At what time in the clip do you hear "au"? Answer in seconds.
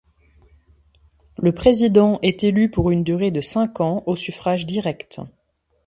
4.07-4.15